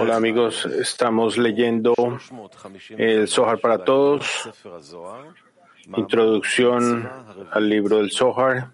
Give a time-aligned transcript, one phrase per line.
[0.00, 1.94] Hola amigos, estamos leyendo
[2.98, 4.50] el Zohar para todos,
[5.96, 7.08] introducción
[7.52, 8.72] al libro del Zohar,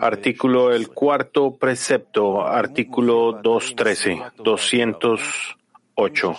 [0.00, 6.34] artículo el cuarto precepto, artículo 213, 208.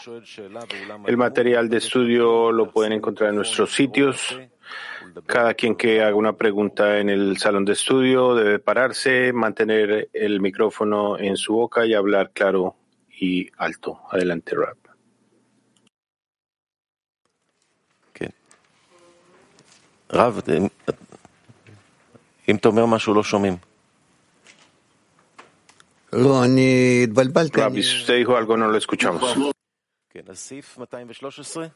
[1.05, 4.35] El material de estudio lo pueden encontrar en nuestros sitios.
[5.26, 10.40] Cada quien que haga una pregunta en el salón de estudio debe pararse, mantener el
[10.40, 12.76] micrófono en su boca y hablar claro
[13.10, 14.00] y alto.
[14.10, 14.86] Adelante, Rap.
[20.12, 20.40] רב,
[22.48, 23.56] אם אתה אומר משהו לא שומעים.
[26.12, 27.60] לא, אני התבלבלתי.
[27.60, 29.36] Rabbi, si usted dijo algo, no lo escuchamos.
[30.10, 31.68] כן, אז סעיף 213?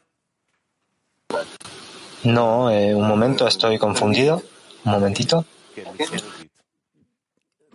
[2.26, 4.42] No, eh, un momento, estoy confundido.
[4.84, 5.44] Un momentito.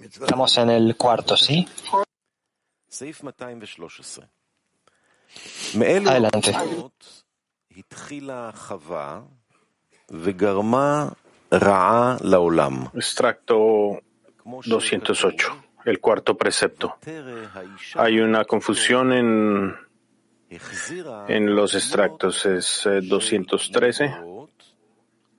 [0.01, 1.67] Estamos en el cuarto, ¿sí?
[6.09, 6.53] Adelante.
[12.93, 14.01] Extracto
[14.65, 16.97] 208, el cuarto precepto.
[17.95, 19.75] Hay una confusión en,
[21.29, 24.30] en los extractos, es eh, 213.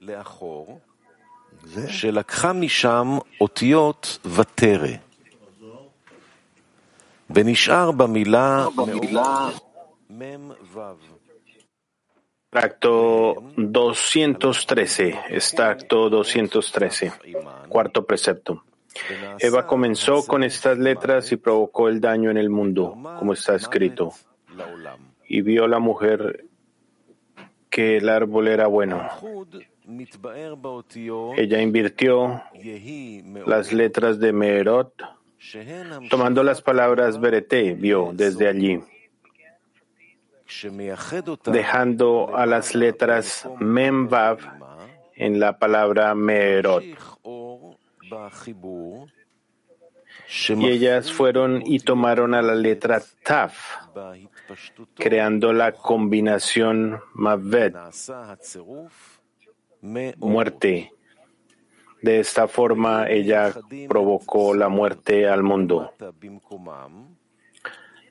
[0.01, 0.79] לאחור,
[1.87, 4.87] שלקחה משם אותיות ותרא.
[7.29, 8.67] ונשאר במילה
[10.09, 10.79] מ"ו.
[12.49, 17.11] Extracto 213, extracto 213,
[17.67, 18.63] cuarto precepto.
[19.39, 24.13] Eva comenzó con estas letras y provocó el daño en el mundo, como está escrito.
[24.55, 24.99] לעולם.
[25.27, 26.45] Y vio la mujer
[27.69, 29.07] que el árbol era bueno.
[31.36, 32.42] Ella invirtió
[33.46, 34.94] las letras de Meerot,
[36.08, 38.80] tomando las palabras Berete, vio desde allí,
[41.46, 44.38] dejando a las letras Memvav
[45.16, 46.84] en la palabra Meerot.
[50.48, 53.56] Y ellas fueron y tomaron a la letra Taf,
[54.94, 57.74] creando la combinación Mavet
[59.82, 60.92] muerte.
[62.00, 63.52] De esta forma ella
[63.88, 65.92] provocó la muerte al mundo.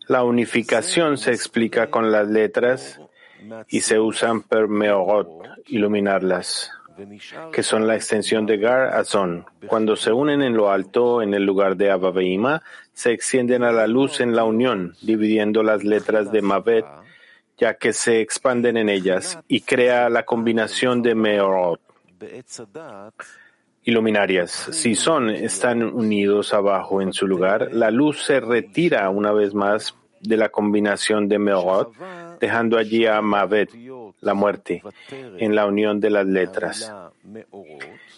[0.07, 3.01] La unificación se explica con las letras
[3.69, 5.27] y se usan per meorot,
[5.67, 6.71] iluminarlas,
[7.51, 9.45] que son la extensión de Gar Azon.
[9.67, 12.13] Cuando se unen en lo alto, en el lugar de Abba
[12.93, 16.85] se extienden a la luz en la unión, dividiendo las letras de Mavet
[17.61, 21.79] ya que se expanden en ellas y crea la combinación de Meorot
[23.83, 24.49] y luminarias.
[24.71, 29.95] Si son, están unidos abajo en su lugar, la luz se retira una vez más
[30.21, 31.93] de la combinación de Meorot,
[32.39, 33.69] dejando allí a Mavet,
[34.21, 36.91] la muerte, en la unión de las letras.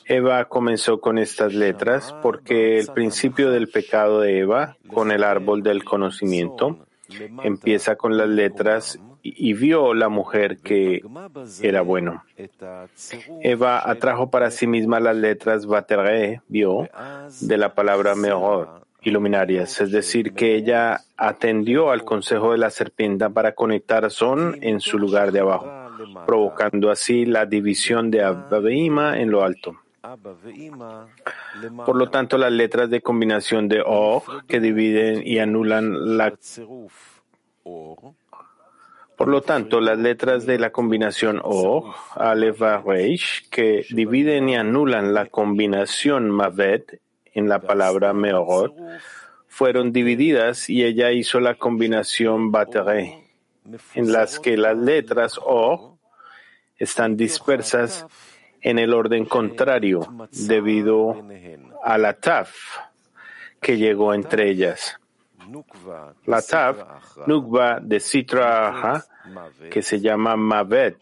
[0.06, 5.64] Eva comenzó con estas letras porque el principio del pecado de Eva con el árbol
[5.64, 6.86] del conocimiento
[7.44, 11.02] empieza con las letras y vio la mujer que
[11.62, 12.24] era bueno.
[13.42, 16.90] Eva atrajo para sí misma las letras Bateré, vio,
[17.40, 23.30] de la palabra Meor, iluminarias, es decir, que ella atendió al consejo de la serpiente
[23.30, 25.72] para conectar Son en su lugar de abajo,
[26.26, 29.78] provocando así la división de Abba en lo alto.
[31.86, 36.34] Por lo tanto, las letras de combinación de Og que dividen y anulan la
[39.18, 45.14] por lo tanto, las letras de la combinación O, Aleph Reish, que dividen y anulan
[45.14, 47.00] la combinación Mavet
[47.34, 48.76] en la palabra Meorot,
[49.48, 53.24] fueron divididas y ella hizo la combinación Batere,
[53.94, 56.00] en las que las letras O
[56.78, 58.06] están dispersas
[58.62, 61.24] en el orden contrario debido
[61.84, 62.80] a la Taf
[63.62, 65.00] que llegó entre ellas.
[66.26, 66.78] La Taf,
[67.28, 69.04] Nukva de Sitra
[69.70, 70.98] que se llama Mavet,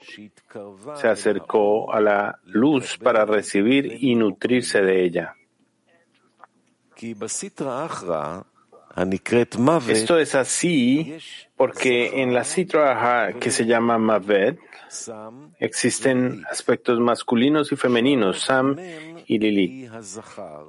[0.95, 5.35] se acercó a la luz para recibir y nutrirse de ella.
[9.87, 11.17] Esto es así
[11.55, 14.59] porque en la Sitra que se llama Mavet
[15.59, 18.77] existen aspectos masculinos y femeninos, Sam
[19.25, 19.89] y Lili.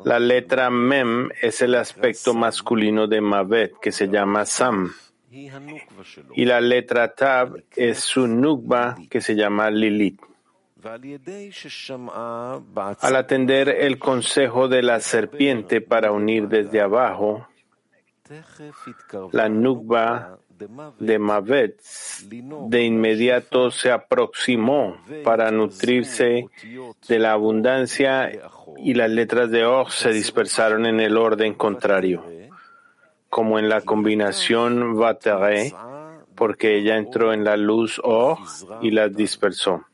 [0.05, 4.93] La letra Mem es el aspecto masculino de Mavet que se llama Sam.
[6.35, 10.21] Y la letra Tab es su Nukba que se llama Lilith.
[13.01, 17.47] Al atender el consejo de la serpiente para unir desde abajo,
[19.33, 20.39] la Nukba
[20.99, 21.81] de Mavet
[22.69, 26.49] de inmediato se aproximó para nutrirse
[27.09, 28.31] de la abundancia
[28.77, 32.25] y las letras de Or se dispersaron en el orden contrario
[33.33, 35.73] como en la combinación Vateré,
[36.35, 38.37] porque ella entró en la luz O
[38.83, 39.87] y la dispersó.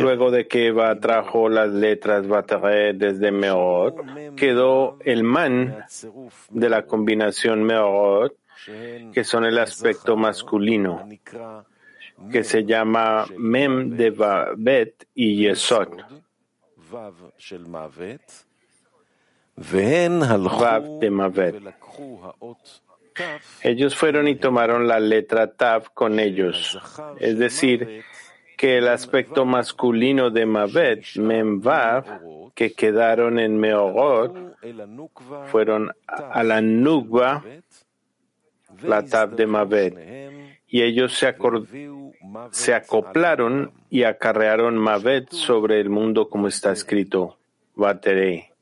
[0.00, 3.96] Luego de que Eva trajo las letras Vateré desde Meorot,
[4.36, 5.84] quedó el man
[6.50, 8.36] de la combinación Meorot,
[9.12, 11.08] que son el aspecto masculino,
[12.30, 15.88] que se llama Mem de Babet y Yesod.
[23.62, 26.78] Ellos fueron y tomaron la letra Tav con ellos.
[27.18, 28.04] Es decir,
[28.56, 34.56] que el aspecto masculino de Mavet, Memvav, que quedaron en Meorot,
[35.46, 37.44] fueron a la Nukba,
[38.82, 41.34] la Tav de Mavet y ellos se,
[42.50, 47.38] se acoplaron y acarrearon Mavet sobre el mundo como está escrito,
[47.74, 48.52] Bateré,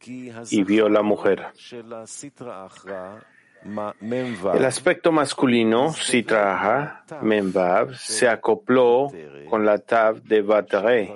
[0.51, 1.47] y vio la mujer.
[3.65, 9.11] El aspecto masculino, Sitraha, Memvav, se acopló
[9.49, 11.15] con la Tav de Bataré,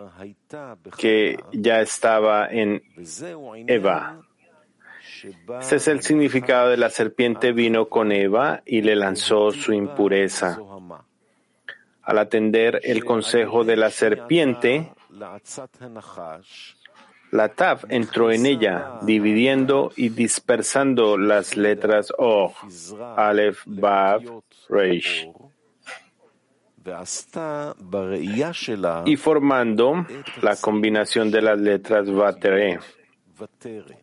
[0.96, 2.82] que ya estaba en
[3.66, 4.22] Eva.
[5.60, 10.58] Este es el significado de la serpiente vino con Eva y le lanzó su impureza.
[12.02, 14.92] Al atender el consejo de la serpiente,
[17.30, 22.54] la Tav entró en ella, dividiendo y dispersando las letras O,
[23.16, 24.22] Aleph, Bav,
[24.70, 25.28] Reish,
[29.04, 30.06] y formando
[30.40, 32.78] la combinación de las letras Vatere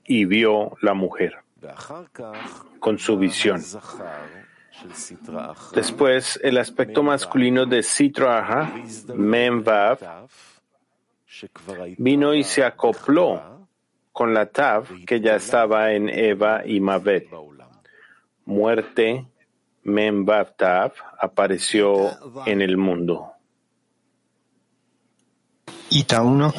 [0.06, 1.36] y vio la mujer
[2.80, 3.62] con su visión.
[5.74, 8.74] Después, el aspecto masculino de Sitraha,
[9.16, 10.28] Memvav,
[11.98, 13.68] vino y se acopló
[14.12, 17.30] con la Tav que ya estaba en Eva y Mavet.
[18.46, 19.26] Muerte,
[19.84, 22.12] Memvav Tav, apareció
[22.46, 23.31] en el mundo.
[25.90, 26.54] Ita 1.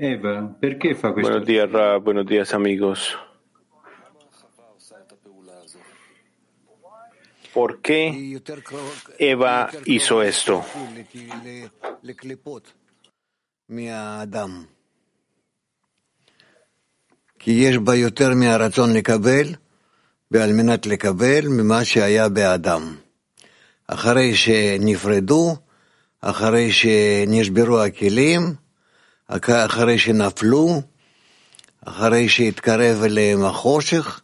[0.00, 1.30] Eva, perché fa questo?
[1.30, 3.16] Buenos días, Ra, buenos días, amigos.
[7.54, 10.52] ¿Por qué היא יותר קרוב- Eva היא יותר hizo קרובה esto?
[11.14, 11.66] ל- ל-
[12.02, 12.72] לקליפות
[13.68, 14.64] מהאדם.
[17.38, 19.46] כי יש בה יותר מהרצון לקבל,
[20.30, 22.96] ועל מנת לקבל ממה שהיה באדם.
[23.86, 25.56] אחרי שנפרדו,
[26.20, 28.59] אחרי שנשברו הכלים, אח-
[29.65, 30.81] אחרי שנפלו,
[31.85, 34.21] אחרי שהתקרב אליהם החושך.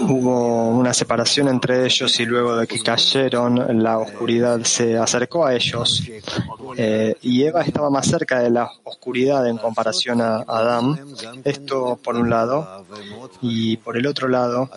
[0.00, 5.54] Hubo una separación entre ellos y luego de que cayeron, la oscuridad se acercó a
[5.54, 6.02] ellos.
[6.76, 10.98] Eh, y Eva estaba más cerca de la oscuridad en comparación a Adán.
[11.44, 12.84] Esto por un lado.
[13.42, 14.70] Y por el otro lado,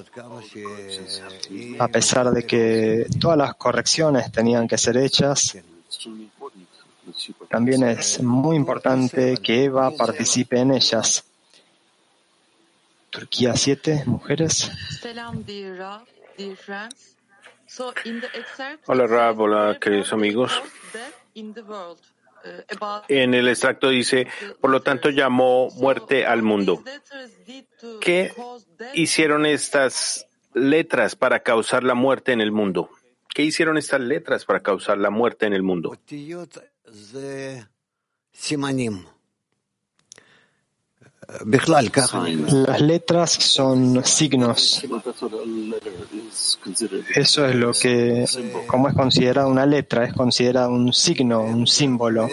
[1.79, 5.57] a pesar de que todas las correcciones tenían que ser hechas,
[7.49, 11.23] también es muy importante que Eva participe en ellas.
[13.09, 14.71] Turquía 7, mujeres.
[15.01, 16.05] Salam, dear Rab,
[16.37, 17.15] dear friends.
[17.67, 20.51] So in the excerpt, Hola, Rab, hola, "There queridos amigos.
[20.51, 21.99] cause death in the world."
[22.43, 24.25] Uh, En el extracto dice,
[24.61, 26.81] por lo tanto llamó muerte al mundo.
[27.99, 28.31] ¿Qué
[28.93, 32.89] hicieron estas letras para causar la muerte en el mundo?
[33.33, 35.97] ¿Qué hicieron estas letras para causar la muerte en el mundo?
[42.51, 44.83] Las letras son signos.
[47.15, 48.25] Eso es lo que,
[48.67, 52.27] como es considerada una letra, es considerada un signo, un símbolo.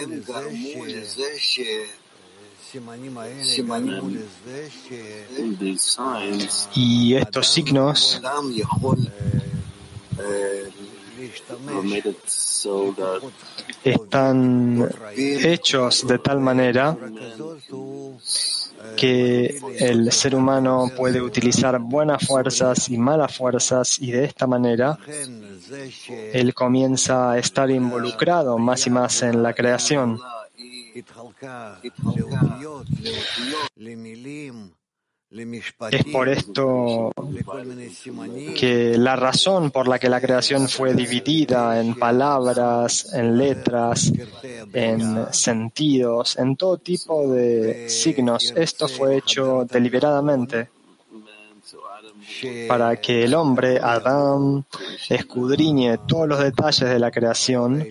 [6.75, 8.21] Y estos signos
[13.83, 16.97] están hechos de tal manera
[18.95, 24.97] que el ser humano puede utilizar buenas fuerzas y malas fuerzas y de esta manera
[26.33, 30.19] él comienza a estar involucrado más y más en la creación.
[35.29, 37.11] Es por esto
[38.57, 44.13] que la razón por la que la creación fue dividida en palabras, en letras,
[44.71, 50.69] en sentidos, en todo tipo de signos, esto fue hecho deliberadamente
[52.69, 54.65] para que el hombre, Adán,
[55.09, 57.85] escudriñe todos los detalles de la creación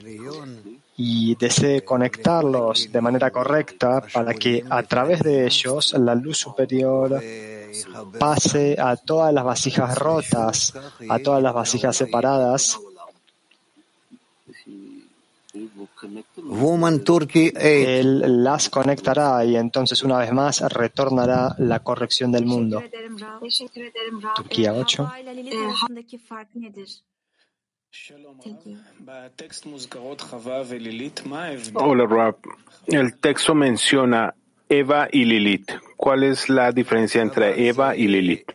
[0.96, 7.22] y desee conectarlos de manera correcta para que a través de ellos la luz superior
[8.18, 10.72] pase a todas las vasijas rotas,
[11.08, 12.78] a todas las vasijas separadas.
[16.44, 17.58] Woman Turkey 8.
[17.60, 22.82] Él las conectará y entonces una vez más retornará la corrección del mundo.
[24.36, 25.12] Turquía 8.
[31.74, 32.36] Hola, Rab.
[32.86, 34.34] El texto menciona
[34.68, 35.70] Eva y Lilith.
[35.96, 38.52] ¿Cuál es la diferencia entre Eva y Lilith?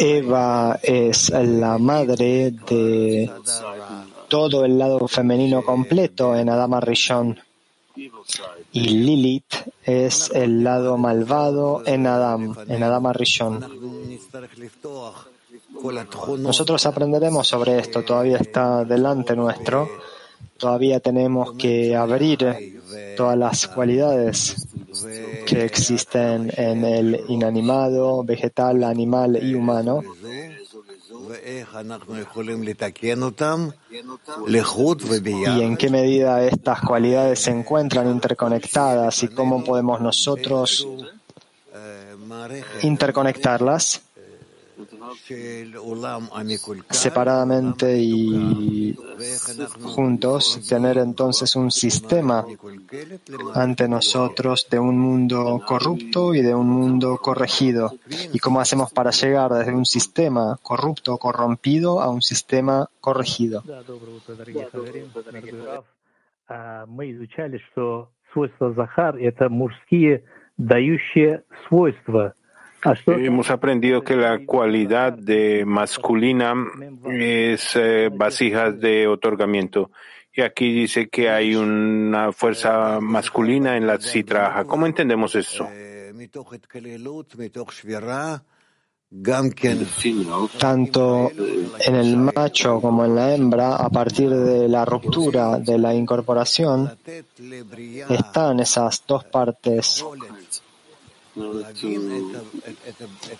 [0.00, 3.30] Eva es la madre de
[4.28, 7.38] todo el lado femenino completo en Adama Rishon.
[8.72, 13.64] Y Lilith es el lado malvado en Adam, en Adama Rishon.
[16.38, 19.88] Nosotros aprenderemos sobre esto, todavía está delante nuestro.
[20.58, 22.80] Todavía tenemos que abrir
[23.16, 24.68] todas las cualidades
[25.46, 30.02] que existen en el inanimado, vegetal, animal y humano
[35.56, 40.86] y en qué medida estas cualidades se encuentran interconectadas y cómo podemos nosotros
[42.82, 44.05] interconectarlas
[46.89, 48.95] separadamente y
[49.81, 52.45] juntos, tener entonces un sistema
[53.53, 57.93] ante nosotros de un mundo corrupto y de un mundo corregido.
[58.33, 63.63] ¿Y cómo hacemos para llegar desde un sistema corrupto o corrompido a un sistema corregido?
[63.65, 65.85] Да, доброе утро, дорогие хаверим, дорогой Рав.
[66.47, 70.23] А, Мы изучали, что свойства Захар — это мужские
[70.57, 72.33] дающие свойства.
[73.06, 76.54] Hemos aprendido que la cualidad de masculina
[77.10, 79.90] es eh, vasijas de otorgamiento.
[80.32, 84.64] Y aquí dice que hay una fuerza masculina en la citraja.
[84.64, 85.68] ¿Cómo entendemos eso?
[90.58, 91.30] tanto
[91.78, 96.98] en el macho como en la hembra, a partir de la ruptura de la incorporación,
[98.10, 100.04] están esas dos partes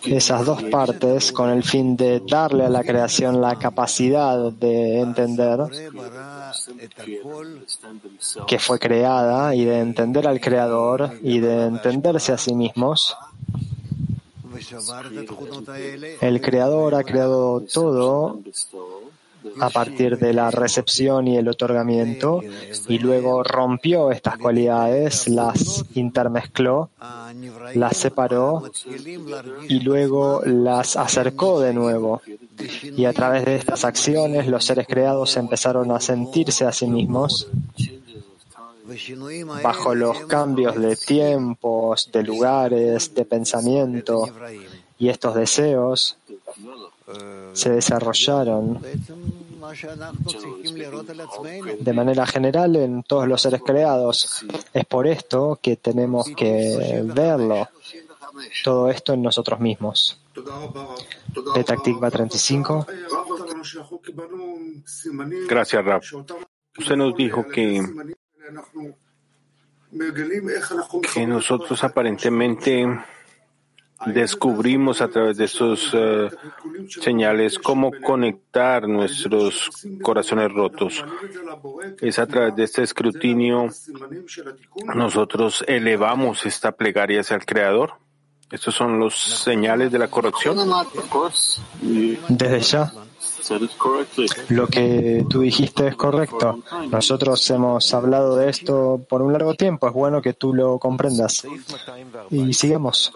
[0.05, 5.61] esas dos partes con el fin de darle a la creación la capacidad de entender
[8.47, 13.17] que fue creada y de entender al creador y de entenderse a sí mismos.
[16.21, 18.41] El creador ha creado todo
[19.61, 22.43] a partir de la recepción y el otorgamiento
[22.89, 26.91] y luego rompió estas cualidades, las intermezcló,
[27.75, 28.65] las separó
[29.69, 32.23] y luego las acercó de nuevo.
[32.83, 37.49] Y a través de estas acciones los seres creados empezaron a sentirse a sí mismos
[39.63, 44.29] bajo los cambios de tiempos, de lugares, de pensamiento
[44.99, 46.17] y estos deseos
[47.53, 48.81] se desarrollaron
[51.81, 54.45] de manera general en todos los seres creados.
[54.73, 57.69] Es por esto que tenemos que verlo,
[58.65, 60.21] todo esto en nosotros mismos.
[61.55, 62.87] Petactikva 35.
[65.49, 66.03] Gracias, Rab.
[66.79, 67.83] Usted nos dijo que,
[71.15, 72.87] que nosotros aparentemente
[74.05, 76.29] descubrimos a través de estos eh,
[76.89, 79.71] señales cómo conectar nuestros
[80.03, 81.05] corazones rotos.
[82.01, 83.69] Es a través de este escrutinio
[84.95, 87.95] nosotros elevamos esta plegaria hacia el Creador.
[88.51, 90.57] Estos son los señales de la corrección.
[92.29, 92.93] Desde ya,
[94.49, 96.61] lo que tú dijiste es correcto.
[96.91, 99.89] Nosotros hemos hablado de esto por un largo tiempo.
[99.89, 101.47] Es bueno que tú lo comprendas.
[102.31, 103.13] Y sigamos.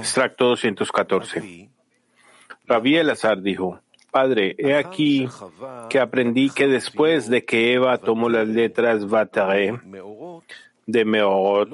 [0.00, 1.70] Extracto 214.
[2.66, 5.28] Rabí Elazar dijo, Padre, he aquí
[5.90, 9.78] que aprendí que después de que Eva tomó las letras Vatare
[10.86, 11.68] de Meorot,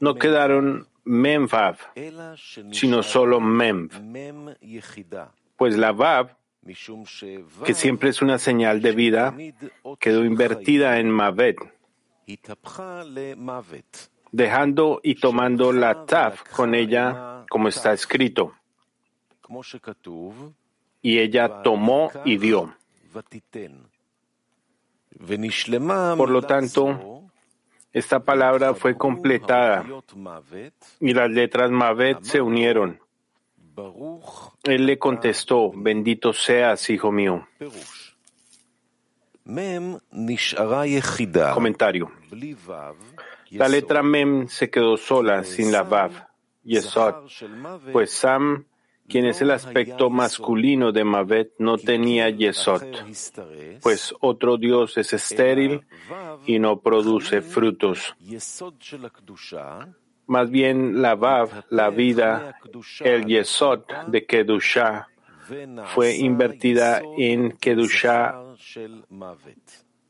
[0.00, 1.78] no quedaron Memvav,
[2.72, 3.92] sino solo Memv,
[5.56, 6.36] pues la Vav
[7.64, 9.36] que siempre es una señal de vida,
[10.00, 11.58] quedó invertida en Mavet,
[14.32, 18.54] dejando y tomando la Tav con ella, como está escrito.
[21.02, 22.74] Y ella tomó y dio.
[26.16, 27.22] Por lo tanto,
[27.92, 29.86] esta palabra fue completada
[31.00, 33.00] y las letras Mavet se unieron.
[34.64, 37.46] Él le contestó, bendito seas, hijo mío.
[41.54, 42.10] Comentario.
[43.50, 46.12] La letra Mem se quedó sola, sin la Vav,
[46.64, 47.14] Yesod,
[47.92, 48.66] pues Sam,
[49.08, 52.82] quien es el aspecto masculino de Mavet, no tenía Yesod,
[53.82, 55.82] pues otro Dios es estéril
[56.44, 58.16] y no produce frutos.
[60.26, 62.58] Más bien la Vav, la vida,
[63.00, 65.08] el Yesod de Kedusha,
[65.94, 68.34] fue invertida en Kedusha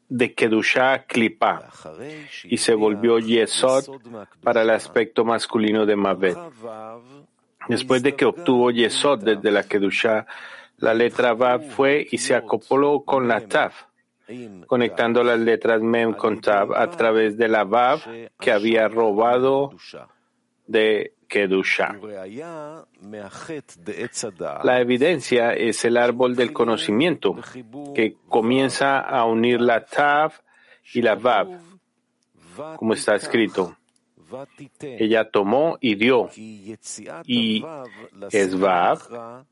[0.09, 1.71] de Kedusha Klipa
[2.45, 3.85] y se volvió Yesod
[4.43, 6.39] para el aspecto masculino de Mavet.
[7.69, 10.27] Después de que obtuvo Yesod desde la Kedusha,
[10.79, 13.73] la letra Vav fue y se acopló con la Tav,
[14.67, 18.01] conectando las letras Mem con Tav a través de la Vav
[18.39, 19.71] que había robado
[20.67, 21.97] de Kedusha.
[24.65, 27.37] La evidencia es el árbol del conocimiento
[27.95, 30.33] que comienza a unir la Tav
[30.93, 31.49] y la Vav,
[32.77, 33.77] como está escrito.
[34.81, 36.29] Ella tomó y dio,
[37.25, 37.65] y
[38.31, 39.45] es Vav,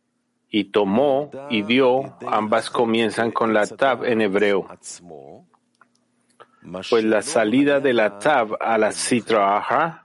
[0.50, 4.68] y tomó y dio, ambas comienzan con la Tav en hebreo.
[6.90, 10.03] Pues la salida de la Tav a la Sitra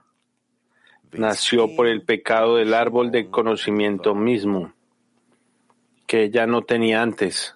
[1.12, 4.72] nació por el pecado del árbol del conocimiento mismo,
[6.06, 7.54] que ella no tenía antes.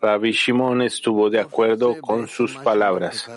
[0.00, 3.28] Rabbi Shimon estuvo de acuerdo con sus palabras.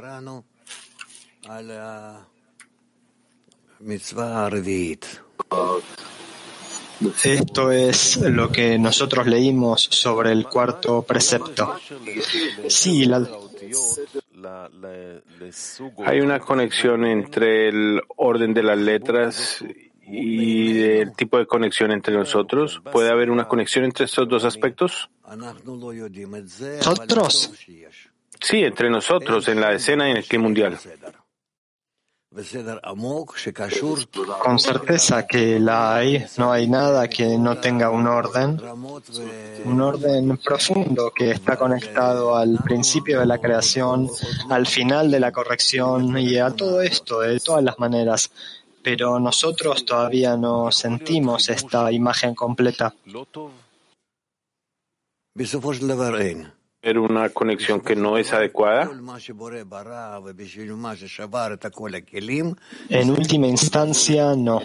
[7.23, 11.75] Esto es lo que nosotros leímos sobre el cuarto precepto.
[12.67, 13.27] Sí, la,
[16.05, 19.63] hay una conexión entre el orden de las letras
[20.05, 22.81] y el tipo de conexión entre nosotros.
[22.91, 25.09] ¿Puede haber una conexión entre estos dos aspectos?
[26.85, 27.53] ¿Nosotros?
[28.39, 30.77] Sí, entre nosotros, en la escena y en el clima mundial.
[34.41, 38.57] Con certeza que la hay, no hay nada que no tenga un orden,
[39.65, 44.09] un orden profundo que está conectado al principio de la creación,
[44.49, 48.31] al final de la corrección y a todo esto de todas las maneras.
[48.81, 52.95] Pero nosotros todavía no sentimos esta imagen completa.
[56.83, 58.89] ¿Era una conexión que no es adecuada?
[62.89, 64.59] En última instancia, no.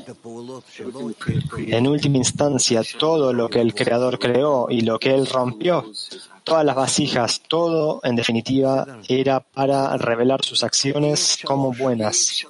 [1.59, 5.85] En última instancia, todo lo que el Creador creó y lo que Él rompió,
[6.43, 12.47] todas las vasijas, todo, en definitiva, era para revelar sus acciones como buenas.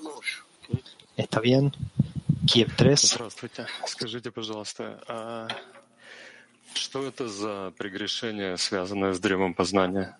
[1.16, 1.72] ¿Está bien?
[2.46, 3.18] Kiev 3.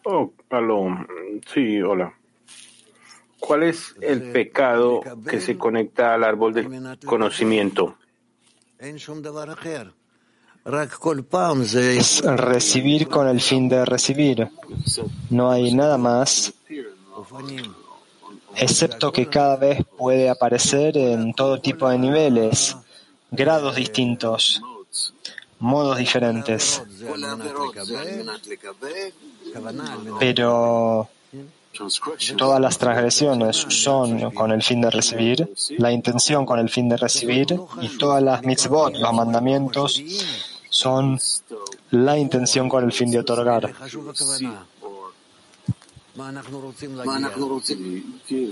[0.05, 1.07] Oh, aló.
[1.53, 2.13] Sí, hola.
[3.39, 7.97] ¿Cuál es el pecado que se conecta al árbol del conocimiento?
[11.75, 14.49] Es recibir con el fin de recibir.
[15.31, 16.55] No hay nada más,
[18.57, 22.77] excepto que cada vez puede aparecer en todo tipo de niveles,
[23.31, 24.61] grados distintos
[25.59, 26.83] modos diferentes.
[30.19, 31.09] Pero
[32.37, 36.97] todas las transgresiones son con el fin de recibir, la intención con el fin de
[36.97, 40.03] recibir, y todas las mitzvot, los mandamientos,
[40.71, 41.19] son
[41.91, 43.73] la intención con el fin de otorgar.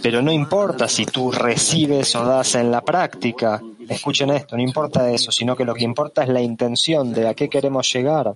[0.02, 3.62] Pero no importa si tú recibes o das en la práctica.
[3.88, 7.34] Escuchen esto, no importa eso, sino que lo que importa es la intención de a
[7.34, 8.34] qué queremos llegar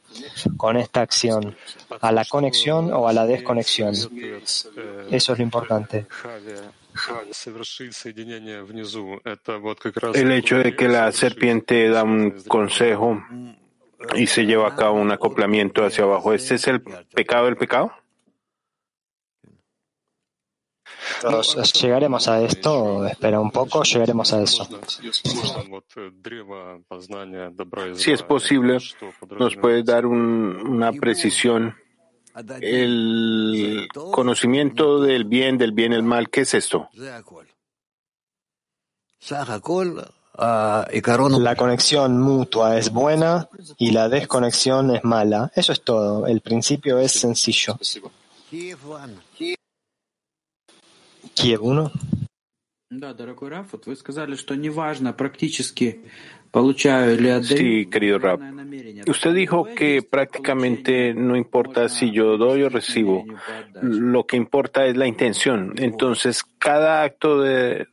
[0.57, 1.57] con esta acción,
[2.01, 3.95] a la conexión o a la desconexión.
[5.11, 6.07] Eso es lo importante.
[10.15, 13.23] El hecho de que la serpiente da un consejo
[14.17, 17.93] y se lleva a cabo un acoplamiento hacia abajo, ¿este es el pecado del pecado?
[21.81, 24.69] Llegaremos a esto, espera un poco, llegaremos a eso.
[27.95, 28.79] Si es posible,
[29.39, 31.75] nos puede dar una precisión.
[32.61, 36.89] El conocimiento del bien, del bien, el mal, ¿qué es esto?
[40.39, 45.51] La conexión mutua es buena y la desconexión es mala.
[45.55, 46.27] Eso es todo.
[46.27, 47.77] El principio es sencillo.
[51.38, 51.90] Kiev one.
[51.90, 52.24] Kiev 1.
[53.00, 56.02] Да, дорогой Раф, вот вы сказали, что неважно практически
[56.52, 57.58] получаю или отдаю.
[57.58, 58.38] Sí, querido Rab.
[58.38, 59.04] главное намерение.
[59.08, 63.26] Usted dijo que prácticamente no importa si yo doy o recibo,
[63.82, 65.74] lo que importa es la intención.
[65.78, 67.88] Entonces, cada acto de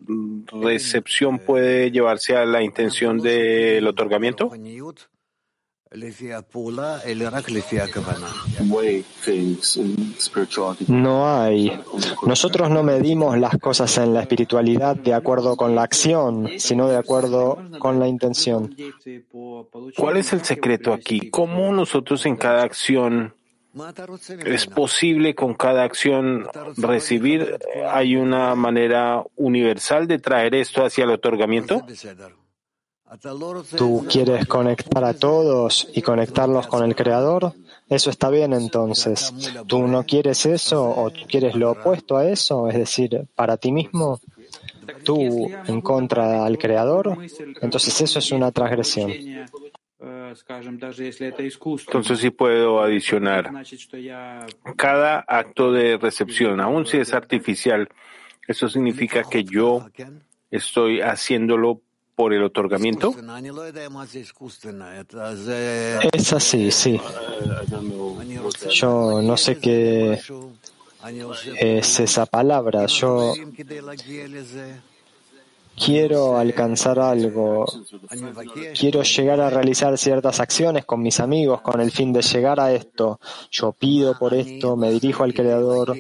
[0.53, 4.51] recepción puede llevarse a la intención del otorgamiento.
[10.90, 11.72] No hay.
[12.26, 16.98] Nosotros no medimos las cosas en la espiritualidad de acuerdo con la acción, sino de
[16.98, 18.76] acuerdo con la intención.
[19.96, 21.30] ¿Cuál es el secreto aquí?
[21.30, 23.34] ¿Cómo nosotros en cada acción
[24.46, 27.58] es posible con cada acción recibir?
[27.74, 31.86] Eh, ¿Hay una manera universal de traer esto hacia el otorgamiento?
[33.78, 37.54] ¿Tú quieres conectar a todos y conectarlos con el Creador?
[37.88, 39.32] Eso está bien entonces.
[39.68, 42.68] ¿Tú no quieres eso o tú quieres lo opuesto a eso?
[42.68, 44.20] Es decir, para ti mismo,
[45.04, 47.18] tú en contra al Creador,
[47.62, 49.12] entonces eso es una transgresión.
[51.88, 53.52] Entonces sí puedo adicionar
[54.76, 57.88] cada acto de recepción, aun si es artificial,
[58.48, 59.88] eso significa que yo
[60.52, 61.82] estoy haciéndolo
[62.16, 63.14] por el otorgamiento?
[66.14, 67.00] Es así, sí.
[68.72, 70.20] Yo no sé qué
[71.60, 72.86] es esa palabra.
[72.86, 73.34] Yo
[75.76, 77.66] quiero alcanzar algo,
[78.80, 82.72] quiero llegar a realizar ciertas acciones con mis amigos con el fin de llegar a
[82.74, 83.20] esto.
[83.52, 85.96] Yo pido por esto, me dirijo al Creador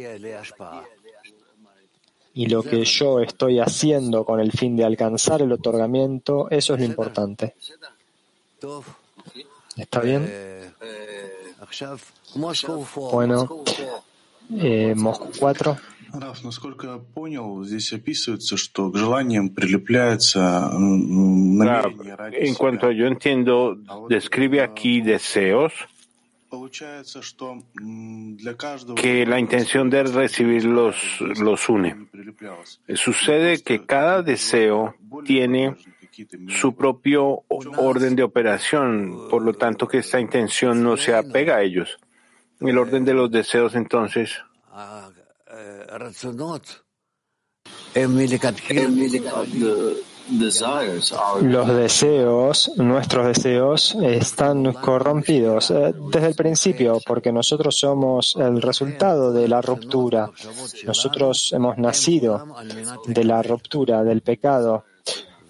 [2.35, 6.79] y lo que yo estoy haciendo con el fin de alcanzar el otorgamiento, eso es
[6.81, 7.55] lo importante.
[9.77, 10.29] ¿Está bien?
[13.11, 13.63] Bueno,
[14.53, 15.77] eh, Moscú 4.
[22.33, 23.77] En cuanto yo entiendo,
[24.09, 25.73] describe aquí deseos
[28.95, 32.07] que la intención de recibirlos los une.
[32.87, 35.75] Eh, sucede que cada deseo tiene
[36.47, 41.61] su propio orden de operación, por lo tanto que esta intención no se apega a
[41.61, 41.97] ellos.
[42.61, 44.31] El orden de los deseos entonces
[51.41, 59.31] los deseos, nuestros deseos, están corrompidos eh, desde el principio porque nosotros somos el resultado
[59.31, 60.31] de la ruptura.
[60.85, 62.55] Nosotros hemos nacido
[63.05, 64.85] de la ruptura, del pecado.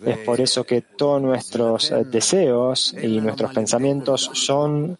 [0.05, 4.97] Es por eso que todos nuestros eh, deseos y nuestros pensamientos son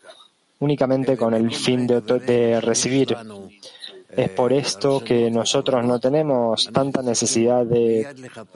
[0.60, 3.16] únicamente con el fin de, de recibir.
[4.16, 8.08] Es por esto que nosotros no tenemos tanta necesidad de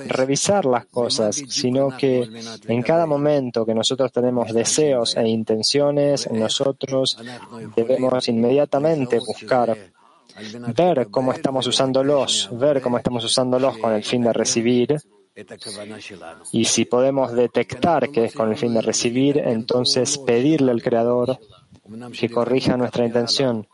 [0.07, 2.27] revisar las cosas, sino que
[2.67, 7.17] en cada momento que nosotros tenemos deseos e intenciones, nosotros
[7.75, 9.75] debemos inmediatamente buscar
[10.75, 14.97] ver cómo estamos usándolos, ver cómo estamos usándolos con el fin de recibir.
[16.51, 21.39] Y si podemos detectar que es con el fin de recibir, entonces pedirle al Creador
[22.17, 23.67] que corrija nuestra intención.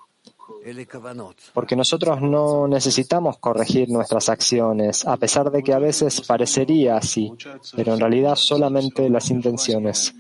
[1.54, 7.32] Porque nosotros no necesitamos corregir nuestras acciones, a pesar de que a veces parecería así,
[7.76, 10.16] pero en realidad solamente las intenciones.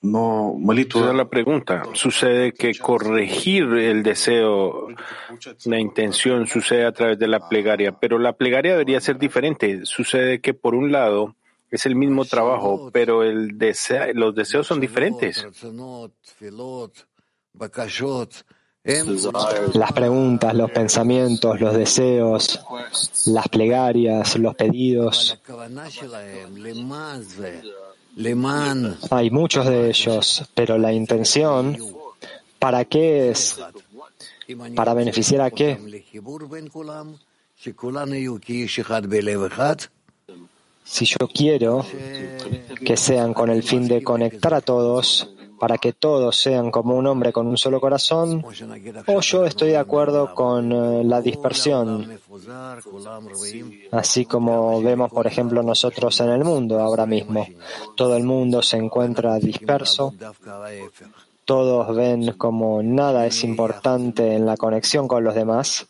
[0.00, 0.56] No,
[0.88, 1.82] Toda la pregunta.
[1.94, 4.88] Sucede que corregir el deseo,
[5.64, 9.80] la intención, sucede a través de la plegaria, pero la plegaria debería ser diferente.
[9.84, 11.34] Sucede que, por un lado,
[11.70, 15.46] es el mismo trabajo, pero los deseos son diferentes.
[19.74, 22.60] Las preguntas, los pensamientos, los deseos,
[23.26, 25.38] las plegarias, los pedidos.
[29.10, 31.76] Hay muchos de ellos, pero la intención,
[32.58, 33.60] ¿para qué es?
[34.74, 35.78] ¿Para beneficiar a qué?
[40.88, 41.84] Si yo quiero
[42.84, 47.06] que sean con el fin de conectar a todos, para que todos sean como un
[47.06, 48.42] hombre con un solo corazón,
[49.06, 52.18] o yo estoy de acuerdo con eh, la dispersión,
[53.90, 57.46] así como vemos, por ejemplo, nosotros en el mundo ahora mismo.
[57.94, 60.14] Todo el mundo se encuentra disperso,
[61.44, 65.86] todos ven como nada es importante en la conexión con los demás.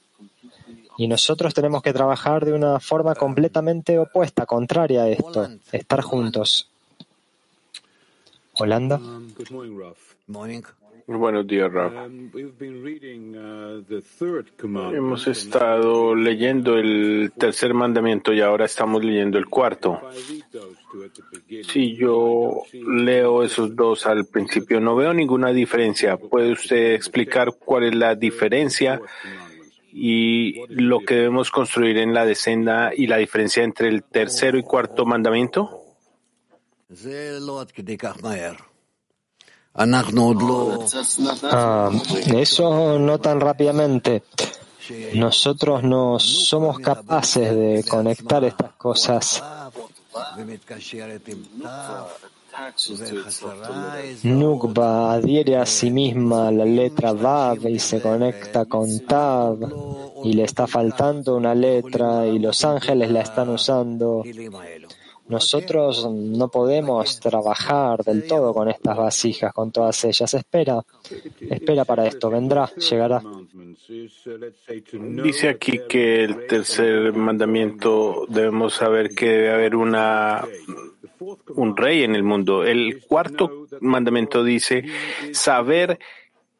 [0.99, 6.69] Y nosotros tenemos que trabajar de una forma completamente opuesta, contraria a esto, estar juntos.
[8.55, 9.01] Holanda.
[11.07, 11.93] Buenos días, Raf.
[14.93, 20.01] Hemos estado leyendo el tercer mandamiento y ahora estamos leyendo el cuarto.
[21.63, 26.17] Si yo leo esos dos al principio, no veo ninguna diferencia.
[26.17, 29.01] ¿Puede usted explicar cuál es la diferencia
[29.92, 34.62] y lo que debemos construir en la descenda y la diferencia entre el tercero y
[34.62, 35.83] cuarto mandamiento?
[41.44, 41.90] Ah,
[42.35, 44.22] eso no tan rápidamente.
[45.14, 49.42] Nosotros no somos capaces de conectar estas cosas.
[54.23, 59.59] Nukba adhiere a sí misma la letra Vav y se conecta con Tav
[60.25, 64.25] y le está faltando una letra y los ángeles la están usando.
[65.29, 70.33] Nosotros no podemos trabajar del todo con estas vasijas, con todas ellas.
[70.33, 70.83] Espera,
[71.41, 73.23] espera para esto, vendrá, llegará.
[75.23, 80.47] Dice aquí que el tercer mandamiento debemos saber que debe haber una
[81.54, 82.64] un rey en el mundo.
[82.64, 84.85] El cuarto mandamiento dice
[85.33, 85.98] saber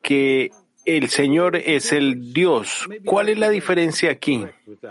[0.02, 0.50] que
[0.84, 2.88] el Señor es el Dios.
[3.04, 4.46] ¿Cuál es la diferencia aquí?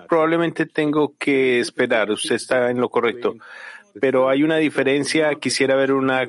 [0.07, 2.11] Probablemente tengo que esperar.
[2.11, 3.35] Usted está en lo correcto.
[3.99, 5.33] Pero hay una diferencia.
[5.35, 6.27] Quisiera ver una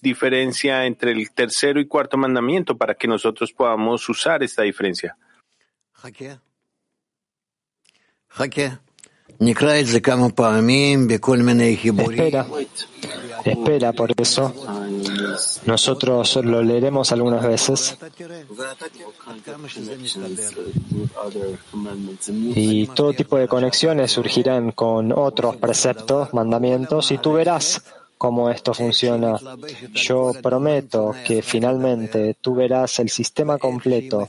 [0.00, 5.16] diferencia entre el tercero y cuarto mandamiento para que nosotros podamos usar esta diferencia.
[12.24, 12.46] Espera,
[13.44, 14.52] espera, por eso.
[15.64, 17.96] Nosotros lo leeremos algunas veces.
[22.54, 27.82] Y todo tipo de conexiones surgirán con otros preceptos, mandamientos y tú verás
[28.18, 29.38] cómo esto funciona.
[29.94, 34.28] Yo prometo que finalmente tú verás el sistema completo,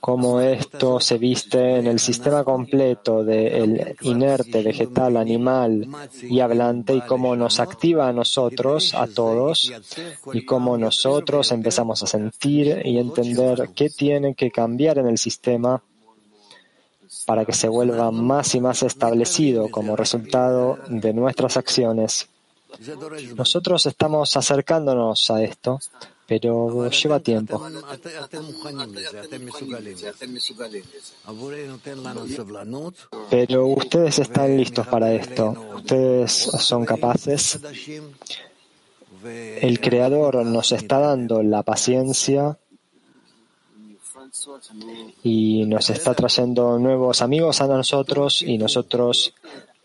[0.00, 5.86] cómo esto se viste en el sistema completo del inerte, vegetal, animal
[6.22, 9.72] y hablante y cómo nos activa a nosotros, a todos,
[10.32, 15.82] y cómo nosotros empezamos a sentir y entender qué tiene que cambiar en el sistema
[17.32, 22.28] para que se vuelva más y más establecido como resultado de nuestras acciones.
[23.34, 25.80] Nosotros estamos acercándonos a esto,
[26.26, 27.58] pero lleva tiempo.
[33.30, 35.56] Pero ustedes están listos para esto.
[35.76, 37.58] Ustedes son capaces.
[39.24, 42.58] El Creador nos está dando la paciencia
[45.22, 49.34] y nos está trayendo nuevos amigos a nosotros y nosotros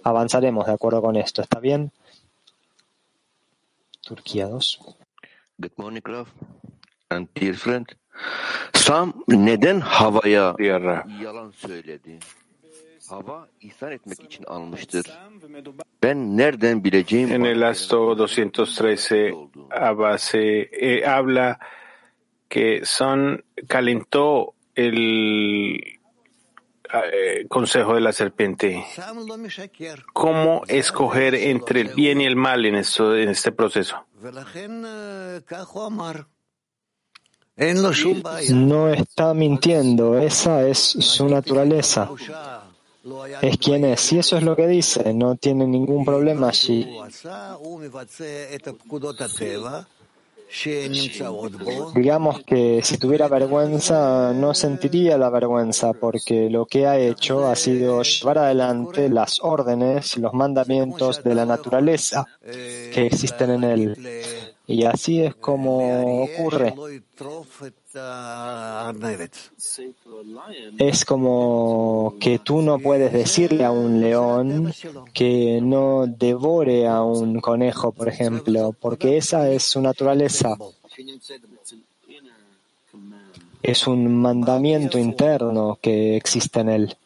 [0.04, 1.42] avanzaremos de acuerdo con esto.
[1.42, 1.92] ¿Está bien?
[4.02, 4.80] Turquía 2.
[5.58, 6.30] Good morning, Raf.
[7.10, 7.88] And dear friend,
[8.74, 12.20] Sam neden havaya yalan söyledi?
[13.10, 15.06] Hava ihsan etmek için almıştır.
[16.04, 17.32] Ben nereden bileceğim?
[17.32, 19.34] En el acto 213,
[19.72, 20.40] Abba se
[20.72, 21.60] eh, habla
[22.48, 25.82] que Son calentó el
[26.94, 28.86] eh, consejo de la serpiente.
[30.14, 34.06] ¿Cómo escoger entre el bien y el mal en, esto, en este proceso?
[38.50, 42.10] No está mintiendo, esa es su naturaleza.
[43.42, 46.88] Es quien es, y eso es lo que dice, no tiene ningún problema allí.
[51.96, 57.56] Digamos que si tuviera vergüenza no sentiría la vergüenza porque lo que ha hecho ha
[57.56, 63.98] sido llevar adelante las órdenes, los mandamientos de la naturaleza que existen en él.
[64.68, 66.74] Y así es como ocurre.
[70.78, 74.74] Es como que tú no puedes decirle a un león
[75.14, 80.56] que no devore a un conejo, por ejemplo, porque esa es su naturaleza.
[83.62, 86.98] Es un mandamiento interno que existe en él.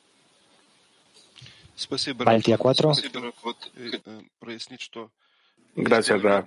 [2.18, 2.92] Baltia 4.
[5.76, 6.46] Gracias, Rab.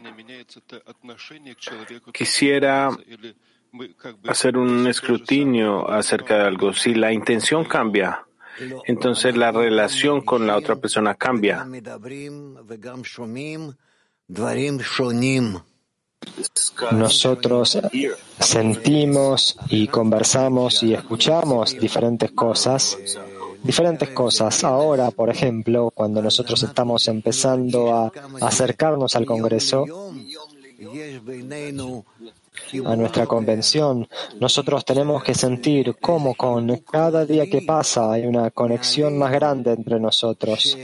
[2.13, 2.91] Quisiera
[4.29, 6.73] hacer un escrutinio acerca de algo.
[6.73, 8.25] Si la intención cambia,
[8.87, 11.67] entonces la relación con la otra persona cambia.
[16.93, 17.79] Nosotros
[18.41, 22.99] sentimos y conversamos y escuchamos diferentes cosas,
[23.63, 24.65] diferentes cosas.
[24.65, 29.85] Ahora, por ejemplo, cuando nosotros estamos empezando a acercarnos al Congreso,
[32.85, 34.09] a nuestra convención,
[34.41, 39.73] nosotros tenemos que sentir cómo con cada día que pasa hay una conexión más grande
[39.73, 40.77] entre nosotros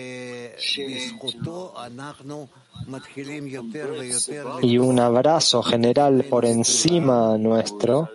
[4.63, 8.11] y un abrazo general por encima nuestro,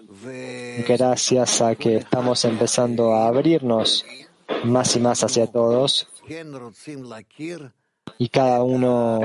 [0.88, 4.06] gracias a que estamos empezando a abrirnos
[4.64, 6.08] más y más hacia todos
[8.18, 9.22] y cada uno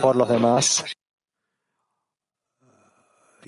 [0.00, 0.84] por los demás.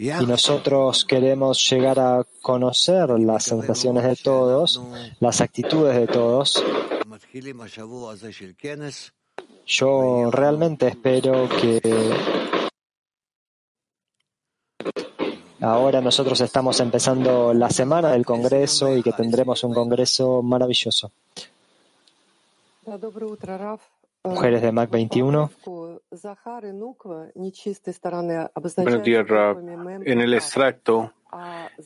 [0.00, 4.80] Y nosotros queremos llegar a conocer las sensaciones de todos,
[5.18, 6.62] las actitudes de todos.
[9.66, 11.80] Yo realmente espero que
[15.60, 21.10] ahora nosotros estamos empezando la semana del Congreso y que tendremos un Congreso maravilloso.
[24.28, 25.50] Mujeres de Mac 21.
[28.76, 29.58] Buenos días, Rab.
[30.04, 31.12] En el extracto,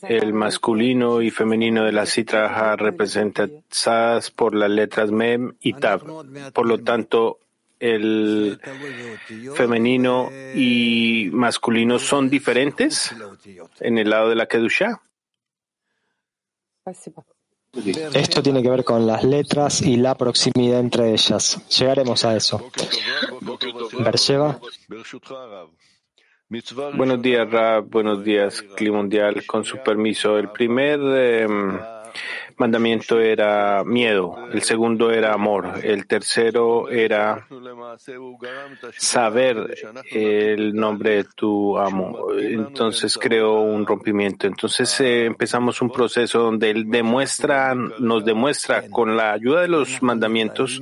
[0.03, 6.01] el masculino y femenino de la citra representadas por las letras Mem y Tab.
[6.53, 7.39] Por lo tanto,
[7.79, 8.59] el
[9.55, 13.13] femenino y masculino son diferentes
[13.79, 15.01] en el lado de la Kedusha.
[18.13, 21.59] Esto tiene que ver con las letras y la proximidad entre ellas.
[21.75, 22.69] Llegaremos a eso.
[23.99, 24.59] Bersheva.
[26.95, 27.89] Buenos días, Rab.
[27.89, 29.43] Buenos días, Clima Mundial.
[29.47, 31.47] Con su permiso, el primer eh,
[32.57, 37.47] mandamiento era miedo, el segundo era amor, el tercero era
[38.97, 39.75] saber
[40.11, 42.31] el nombre de tu amo.
[42.39, 44.47] Entonces creó un rompimiento.
[44.47, 50.01] Entonces eh, empezamos un proceso donde él demuestra, nos demuestra con la ayuda de los
[50.01, 50.81] mandamientos.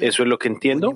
[0.00, 0.94] Eso es lo que entiendo.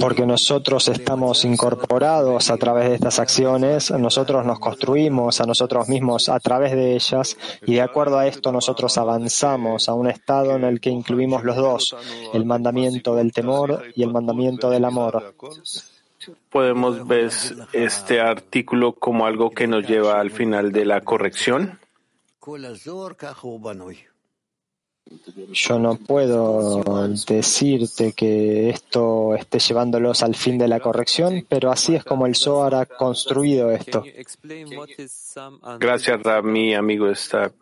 [0.00, 6.28] Porque nosotros estamos incorporados a través de estas acciones, nosotros nos construimos a nosotros mismos
[6.28, 10.64] a través de ellas y de acuerdo a esto nosotros avanzamos a un estado en
[10.64, 11.96] el que incluimos los dos,
[12.32, 15.34] el mandamiento del temor y el mandamiento del amor.
[16.50, 17.30] Podemos ver
[17.72, 21.78] este artículo como algo que nos lleva al final de la corrección.
[25.52, 26.82] Yo no puedo
[27.26, 32.34] decirte que esto esté llevándolos al fin de la corrección, pero así es como el
[32.34, 34.02] Zohar ha construido esto.
[35.78, 37.54] Gracias, Rami, amigo Stack.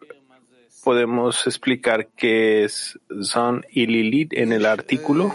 [0.84, 5.32] ¿Podemos explicar qué es Zon y Lilith en el artículo?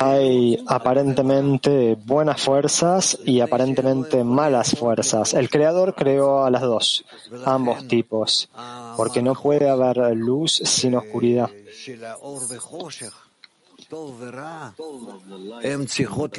[0.00, 5.34] Hay aparentemente buenas fuerzas y aparentemente malas fuerzas.
[5.34, 7.04] El Creador creó a las dos,
[7.44, 8.48] ambos tipos,
[8.96, 11.50] porque no puede haber luz sin oscuridad.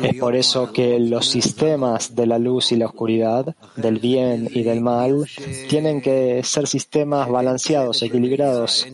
[0.03, 4.63] Es por eso que los sistemas de la luz y la oscuridad, del bien y
[4.63, 5.25] del mal,
[5.69, 8.85] tienen que ser sistemas balanceados, equilibrados.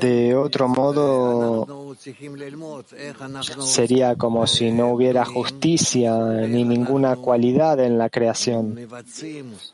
[0.00, 1.94] De otro modo,
[3.60, 8.88] sería como si no hubiera justicia ni ninguna cualidad en la creación.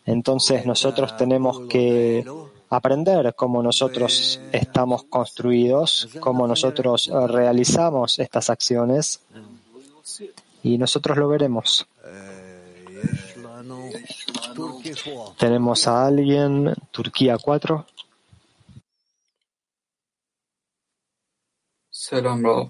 [0.05, 2.25] Entonces nosotros tenemos que
[2.71, 9.21] aprender cómo nosotros estamos construidos, cómo nosotros realizamos estas acciones
[10.63, 11.87] y nosotros lo veremos.
[15.39, 17.87] Tenemos a alguien, Turquía 4.
[21.91, 22.69] Selam Rab.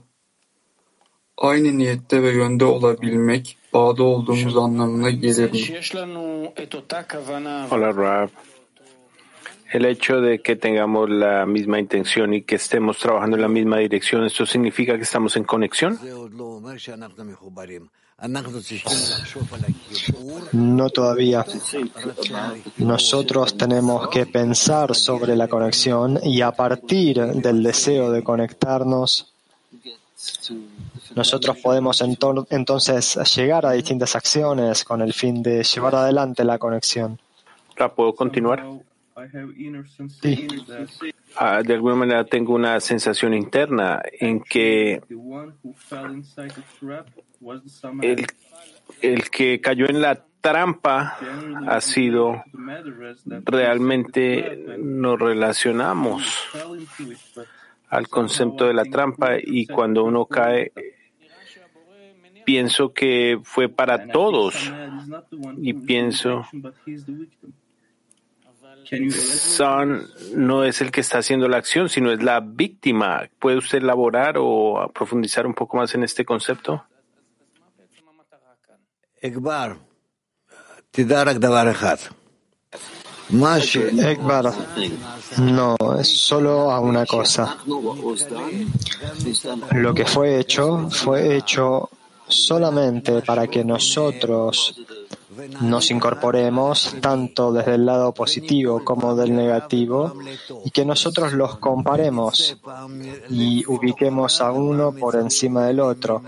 [1.38, 5.80] Aynı niyette ve yönde olabilmek bağda olduğumuz anlamına gelir mi?
[7.70, 8.28] Hola Rab.
[9.70, 13.78] El hecho de que tengamos la misma intención y que estemos trabajando en la misma
[13.78, 15.97] dirección, ¿esto significa que estamos en conexión?
[20.53, 21.47] No todavía.
[22.78, 29.32] Nosotros tenemos que pensar sobre la conexión y a partir del deseo de conectarnos,
[31.14, 32.03] nosotros podemos
[32.51, 37.20] entonces llegar a distintas acciones con el fin de llevar adelante la conexión.
[37.94, 38.64] ¿Puedo continuar?
[40.08, 40.46] Sí.
[41.36, 45.00] Ah, de alguna manera tengo una sensación interna en que
[48.02, 48.26] el,
[49.00, 51.18] el que cayó en la trampa
[51.66, 52.42] ha sido
[53.44, 56.48] realmente nos relacionamos
[57.88, 60.72] al concepto de la trampa y cuando uno cae
[62.44, 64.72] pienso que fue para todos
[65.58, 66.46] y pienso
[69.12, 73.28] son no es el que está haciendo la acción, sino es la víctima.
[73.39, 76.85] ¿Puede usted elaborar o profundizar un poco más en este concepto?
[85.39, 87.59] No, es solo a una cosa.
[89.72, 91.91] Lo que fue hecho fue hecho
[92.26, 94.81] solamente para que nosotros
[95.61, 100.14] nos incorporemos tanto desde el lado positivo como del negativo
[100.64, 102.57] y que nosotros los comparemos
[103.28, 106.22] y ubiquemos a uno por encima del otro.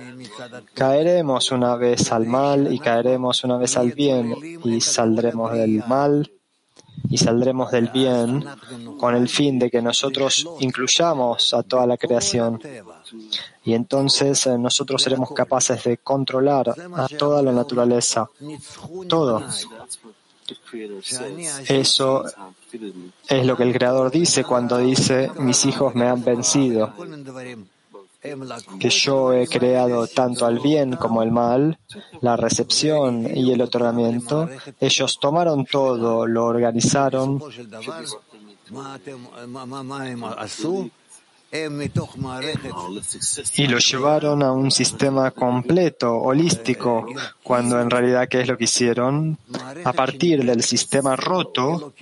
[0.75, 4.35] Caeremos una vez al mal y caeremos una vez al bien
[4.65, 6.31] y saldremos del mal
[7.09, 8.45] y saldremos del bien
[8.99, 12.61] con el fin de que nosotros incluyamos a toda la creación.
[13.65, 18.29] Y entonces eh, nosotros seremos capaces de controlar a toda la naturaleza,
[19.09, 19.45] todo.
[21.69, 22.25] Eso
[23.29, 26.93] es lo que el Creador dice cuando dice, mis hijos me han vencido,
[28.79, 31.79] que yo he creado tanto al bien como al mal,
[32.21, 34.49] la recepción y el otorgamiento.
[34.81, 37.41] Ellos tomaron todo, lo organizaron
[43.57, 47.07] y lo llevaron a un sistema completo, holístico,
[47.43, 49.37] cuando en realidad, ¿qué es lo que hicieron?
[49.85, 51.93] A partir del sistema roto,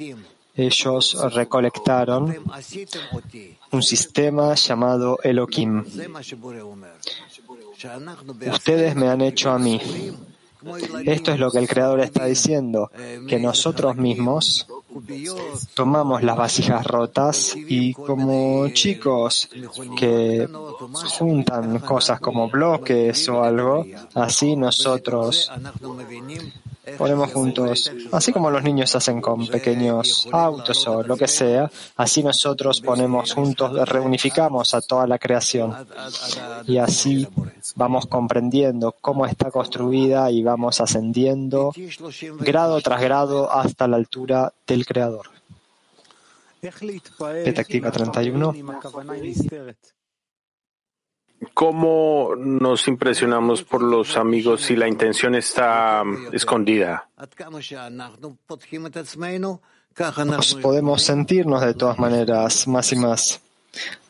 [0.55, 2.37] ellos recolectaron
[3.73, 5.85] un sistema llamado Elohim.
[8.53, 9.81] Ustedes me han hecho a mí.
[11.05, 12.91] Esto es lo que el Creador está diciendo,
[13.27, 14.69] que nosotros mismos
[15.75, 19.49] tomamos las vasijas rotas y como chicos
[19.97, 20.49] que
[21.19, 25.51] juntan cosas como bloques o algo, así nosotros
[26.99, 32.23] ponemos juntos, así como los niños hacen con pequeños autos o lo que sea, así
[32.23, 35.75] nosotros ponemos juntos, reunificamos a toda la creación
[36.67, 37.27] y así
[37.77, 41.73] vamos comprendiendo cómo está construida y vamos ascendiendo
[42.41, 45.31] grado tras grado hasta la altura del Creador.
[47.45, 48.55] Detectiva 31.
[51.55, 57.09] ¿Cómo nos impresionamos por los amigos si la intención está escondida?
[60.27, 63.41] Nos podemos sentirnos de todas maneras más y más.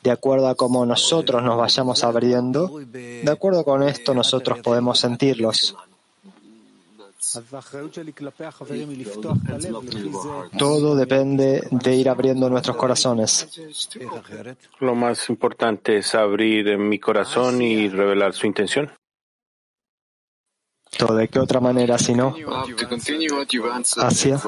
[0.03, 5.77] De acuerdo a cómo nosotros nos vayamos abriendo, de acuerdo con esto nosotros podemos sentirlos.
[10.59, 13.61] Todo depende de ir abriendo nuestros corazones.
[14.79, 18.91] Lo más importante es abrir mi corazón y revelar su intención.
[21.15, 22.35] ¿De qué otra manera si no?
[23.99, 24.41] Hacia.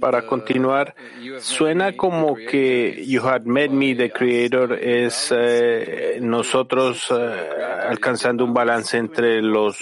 [0.00, 0.94] Para continuar,
[1.40, 7.14] suena como que You Had Met Me, the Creator, es eh, nosotros eh,
[7.88, 9.78] alcanzando un balance entre los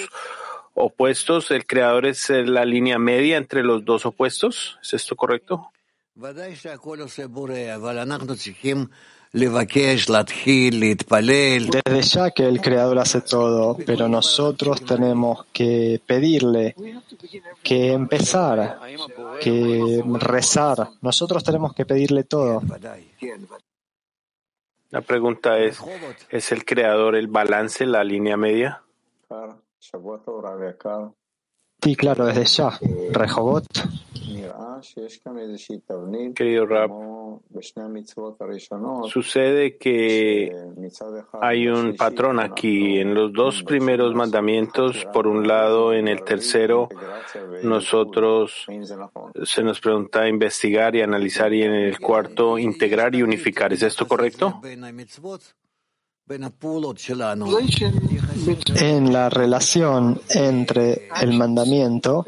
[0.79, 1.51] opuestos.
[1.51, 4.79] El creador es eh, la línea media entre los dos opuestos.
[4.83, 5.71] ¿Es esto correcto?
[11.71, 16.75] Desde ya que el Creador hace todo, pero nosotros tenemos que pedirle,
[17.63, 18.81] que empezar,
[19.41, 20.89] que rezar.
[21.03, 22.63] Nosotros tenemos que pedirle todo.
[24.91, 25.79] La pregunta es,
[26.31, 28.83] ¿es el Creador el balance, la línea media?
[31.83, 32.79] Sí, claro, desde ya.
[33.13, 33.67] Rehobot.
[36.35, 36.91] Querido Rab,
[39.09, 40.53] sucede que
[41.41, 42.99] hay un patrón aquí.
[42.99, 46.89] En los dos primeros mandamientos, por un lado, en el tercero,
[47.63, 48.67] nosotros
[49.45, 53.73] se nos pregunta investigar y analizar, y en el cuarto, integrar y unificar.
[53.73, 54.61] ¿Es esto correcto?
[58.77, 62.27] En la relación entre el mandamiento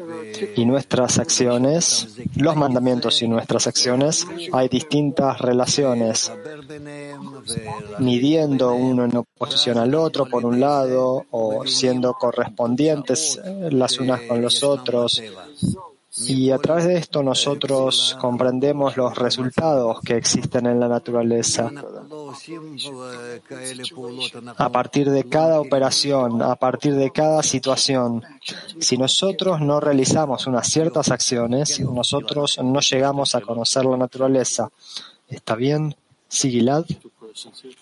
[0.57, 6.33] y nuestras acciones, los mandamientos y nuestras acciones, hay distintas relaciones,
[7.99, 13.41] midiendo uno en oposición al otro por un lado o siendo correspondientes
[13.71, 15.23] las unas con los otros
[16.27, 21.71] Y a través de esto nosotros comprendemos los resultados que existen en la naturaleza.
[24.57, 28.23] A partir de cada operación, a partir de cada situación,
[28.79, 34.71] si nosotros no realizamos unas ciertas acciones, nosotros no llegamos a conocer la naturaleza.
[35.29, 35.95] ¿Está bien?
[36.29, 36.85] Sigilad.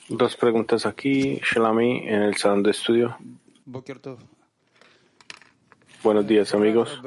[0.08, 3.16] Dos preguntas aquí, Shalami, en el salón de estudio.
[6.02, 7.00] Buenos días, amigos.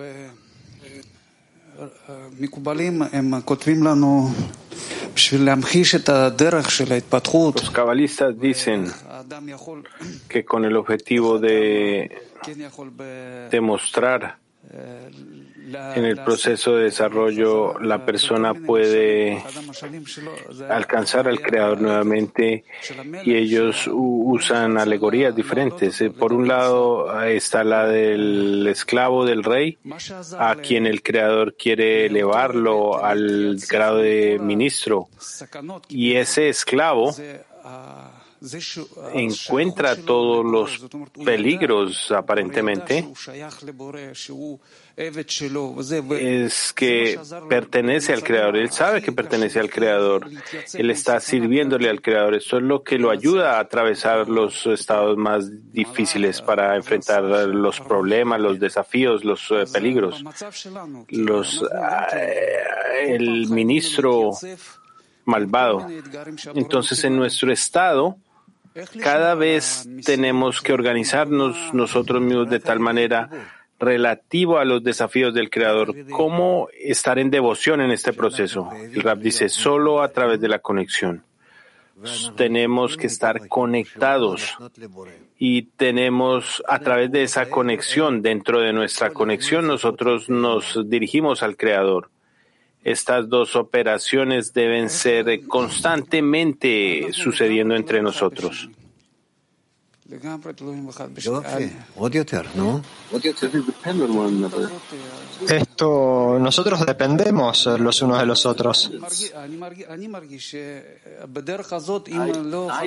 [7.56, 8.92] Los cabalistas dicen
[10.28, 12.12] que con el objetivo de
[13.52, 14.38] demostrar
[15.96, 19.44] en el proceso de desarrollo la persona puede
[20.70, 22.64] alcanzar al creador nuevamente
[23.24, 26.04] y ellos usan alegorías diferentes.
[26.18, 29.78] Por un lado está la del esclavo del rey,
[30.38, 35.10] a quien el creador quiere elevarlo al grado de ministro.
[35.90, 37.14] Y ese esclavo
[39.14, 40.88] encuentra todos los
[41.24, 43.08] peligros aparentemente
[45.02, 48.58] es que pertenece al Creador.
[48.58, 50.30] Él sabe que pertenece al Creador.
[50.74, 52.36] Él está sirviéndole al Creador.
[52.36, 57.80] Esto es lo que lo ayuda a atravesar los estados más difíciles para enfrentar los
[57.80, 60.24] problemas, los desafíos, los eh, peligros.
[61.10, 61.64] Los,
[62.14, 64.32] eh, el ministro
[65.26, 65.88] malvado.
[66.54, 68.18] Entonces, en nuestro estado,
[69.02, 73.30] cada vez tenemos que organizarnos nosotros mismos de tal manera
[73.82, 75.94] relativo a los desafíos del Creador.
[76.12, 78.70] ¿Cómo estar en devoción en este proceso?
[78.74, 81.24] El Rab dice, solo a través de la conexión.
[82.36, 84.58] Tenemos que estar conectados
[85.38, 91.58] y tenemos a través de esa conexión, dentro de nuestra conexión, nosotros nos dirigimos al
[91.58, 92.10] Creador.
[92.84, 98.70] Estas dos operaciones deben ser constantemente sucediendo entre nosotros.
[105.48, 108.92] Esto, nosotros dependemos los unos de los otros.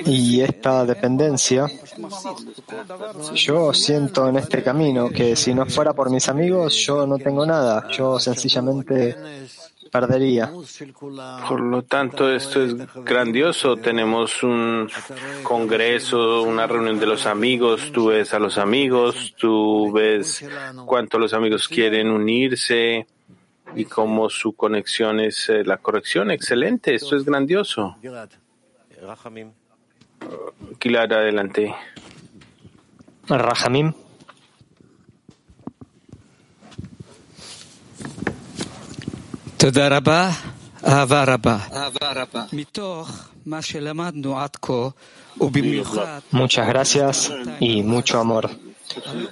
[0.05, 1.65] Y esta dependencia,
[3.33, 7.45] yo siento en este camino que si no fuera por mis amigos, yo no tengo
[7.45, 7.87] nada.
[7.89, 9.15] Yo sencillamente
[9.91, 10.51] perdería.
[11.47, 13.77] Por lo tanto, esto es grandioso.
[13.77, 14.89] Tenemos un
[15.43, 17.91] congreso, una reunión de los amigos.
[17.93, 20.45] Tú ves a los amigos, tú ves
[20.85, 23.07] cuánto los amigos quieren unirse
[23.75, 26.31] y cómo su conexión es eh, la corrección.
[26.31, 27.97] Excelente, esto es grandioso.
[30.79, 31.75] Kilar, adelante.
[33.27, 34.04] Rahamim.
[46.31, 48.49] Muchas gracias y mucho amor.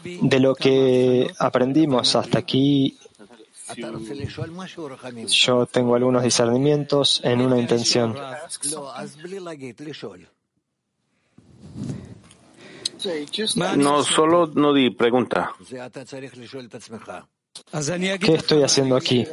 [0.03, 2.97] De lo que aprendimos hasta aquí,
[5.28, 8.15] yo tengo algunos discernimientos en una intención.
[13.78, 15.53] No, solo no di pregunta.
[18.19, 19.26] ¿Qué estoy haciendo aquí?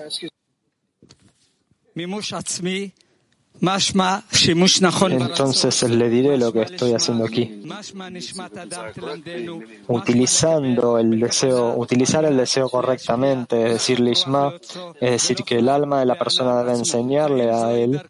[5.20, 7.62] Entonces le diré lo que estoy haciendo aquí.
[9.88, 14.54] Utilizando el deseo, utilizar el deseo correctamente, es decir, lishma,
[15.00, 18.00] es decir, que el alma de la persona debe enseñarle a él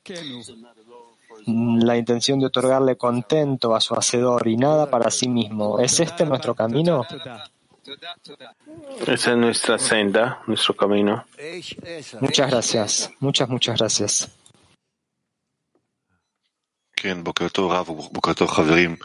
[1.46, 5.80] la intención de otorgarle contento a su hacedor y nada para sí mismo.
[5.80, 7.02] ¿Es este nuestro camino?
[9.06, 11.24] Esa es nuestra senda, nuestro camino.
[12.20, 13.10] Muchas gracias.
[13.20, 14.28] Muchas, muchas gracias.
[16.96, 18.96] כן, בוקר טוב רב ובוקר טוב חברים.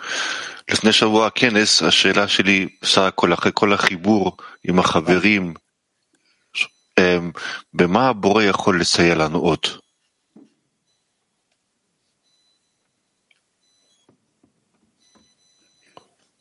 [0.71, 5.53] לפני שבוע הכנס, השאלה שלי בסך הכל אחרי כל החיבור עם החברים,
[7.73, 9.59] במה הבורא יכול לסייע לנו עוד?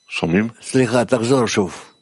[0.09, 0.49] שומעים?
[0.63, 1.94] סליחה, תחזור שוב.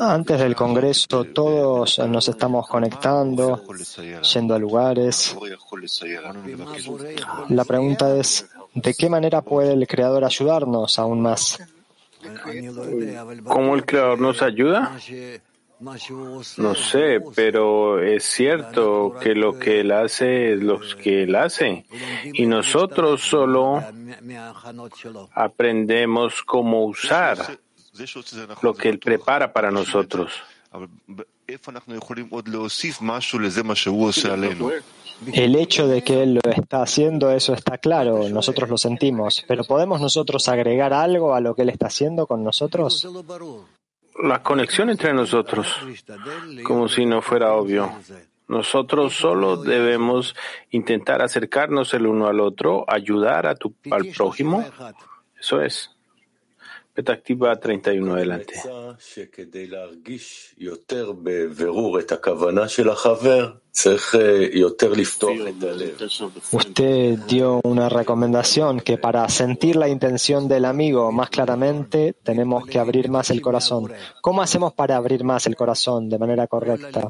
[0.00, 3.62] Antes del Congreso todos nos estamos conectando,
[4.32, 5.36] yendo a lugares.
[7.50, 11.58] La pregunta es, ¿de qué manera puede el Creador ayudarnos aún más?
[13.44, 14.96] ¿Cómo el Creador nos ayuda?
[16.58, 21.84] No sé, pero es cierto que lo que él hace es lo que él hace.
[22.32, 23.82] Y nosotros solo
[25.34, 27.58] aprendemos cómo usar
[28.62, 30.32] lo que él prepara para nosotros.
[35.32, 39.62] El hecho de que él lo está haciendo, eso está claro, nosotros lo sentimos, pero
[39.64, 43.06] ¿podemos nosotros agregar algo a lo que él está haciendo con nosotros?
[44.20, 45.68] La conexión entre nosotros,
[46.64, 47.90] como si no fuera obvio.
[48.48, 50.34] Nosotros solo debemos
[50.70, 53.56] intentar acercarnos el uno al otro, ayudar al
[54.14, 54.64] prójimo.
[55.40, 55.91] Eso es.
[56.94, 58.54] Petactiva 31 adelante.
[66.52, 72.78] Usted dio una recomendación que para sentir la intención del amigo más claramente tenemos que
[72.78, 73.90] abrir más el corazón.
[74.20, 77.08] ¿Cómo hacemos para abrir más el corazón de manera correcta?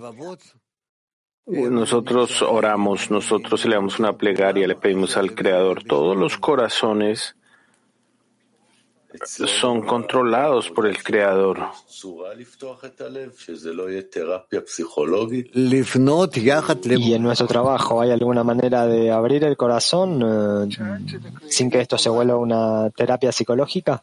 [1.45, 5.83] Nosotros oramos, nosotros le damos una plegaria, le pedimos al Creador.
[5.83, 7.35] Todos los corazones
[9.25, 11.69] son controlados por el Creador.
[17.01, 20.77] Y en nuestro trabajo, ¿hay alguna manera de abrir el corazón eh,
[21.49, 24.03] sin que esto se vuelva una terapia psicológica?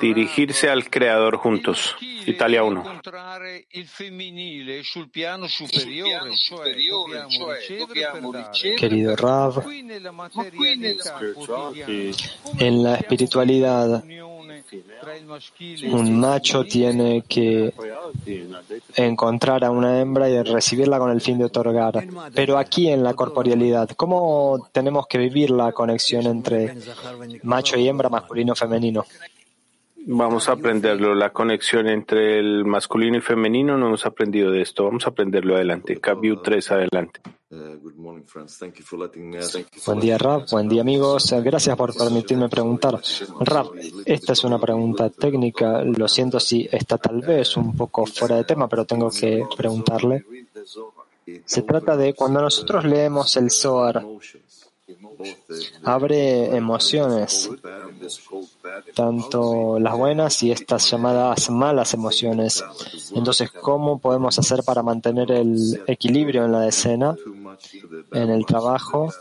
[0.00, 1.96] Dirigirse al Creador juntos.
[2.26, 3.02] Italia 1.
[8.78, 9.64] Querido Rav,
[12.58, 14.04] en la espiritualidad,
[15.90, 17.72] un macho tiene que
[18.96, 22.04] encontrar a una hembra y recibirla con el fin de otorgar.
[22.34, 26.76] Pero aquí en la corporealidad, ¿cómo tenemos que vivir la conexión entre
[27.42, 29.04] macho y hembra, masculino y femenino?
[30.06, 34.84] Vamos a aprenderlo, la conexión entre el masculino y femenino, no hemos aprendido de esto,
[34.84, 36.00] vamos a aprenderlo adelante.
[36.00, 37.20] Cabiu 3 adelante.
[39.86, 40.46] Buen día, Rab.
[40.50, 41.34] Buen día, amigos.
[41.44, 43.00] Gracias por permitirme preguntar.
[43.40, 43.72] Rab,
[44.06, 45.82] esta es una pregunta técnica.
[45.82, 50.24] Lo siento si está tal vez un poco fuera de tema, pero tengo que preguntarle.
[51.44, 54.04] Se trata de cuando nosotros leemos el Zohar,
[55.84, 57.50] abre emociones,
[58.94, 62.64] tanto las buenas y estas llamadas malas emociones.
[63.14, 67.16] Entonces, ¿cómo podemos hacer para mantener el equilibrio en la escena,
[68.12, 69.12] en el trabajo,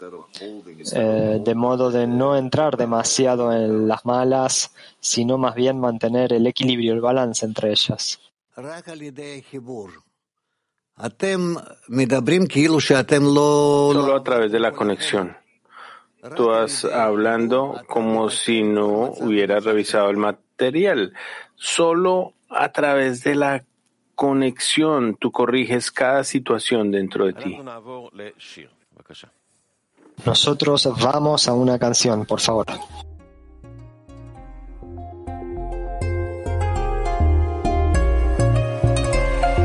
[0.93, 6.47] eh, de modo de no entrar demasiado en las malas, sino más bien mantener el
[6.47, 8.19] equilibrio, el balance entre ellas?
[13.93, 15.35] Solo a través de la conexión.
[16.35, 21.13] Tú vas hablando como si no hubieras revisado el material.
[21.55, 23.65] Solo a través de la
[24.13, 27.57] conexión tú corriges cada situación dentro de ti.
[30.23, 32.67] Nosotros vamos a una canción, por favor.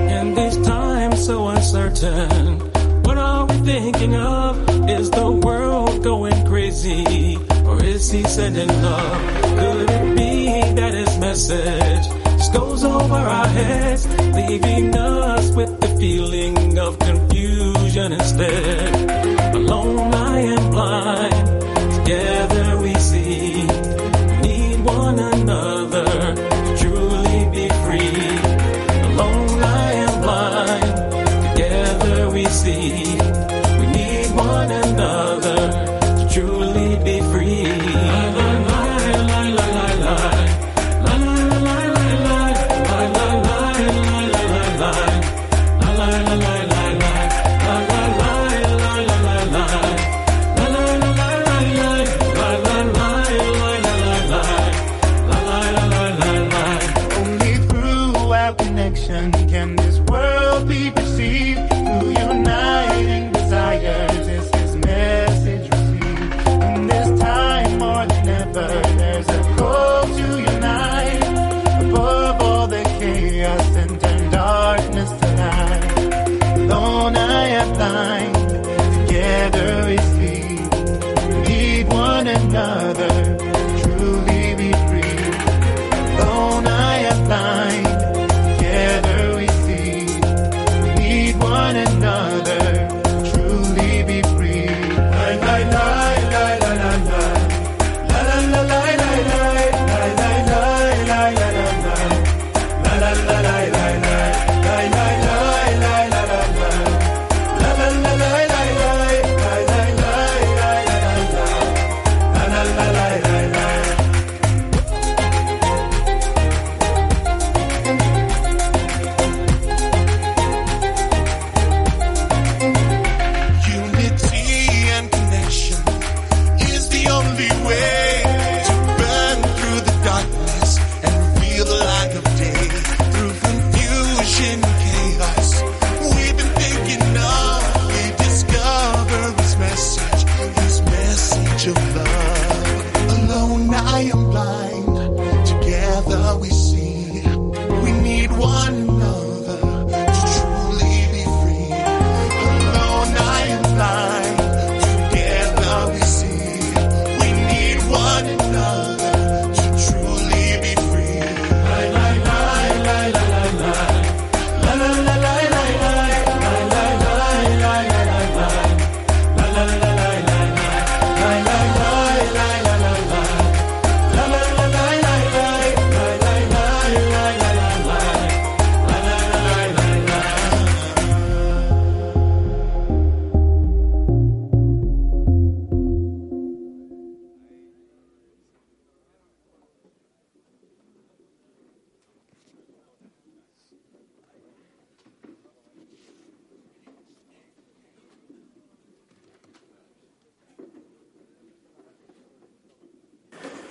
[0.08, 2.65] In this time so uncertain,
[3.06, 4.90] what are we thinking of?
[4.90, 7.38] Is the world going crazy?
[7.64, 9.42] Or is he sending love?
[9.58, 12.06] Could it be that his message
[12.38, 16.98] just goes over our heads, leaving us with the feeling of